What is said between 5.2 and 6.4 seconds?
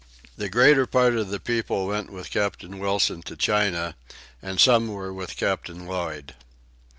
Captain Lloyd.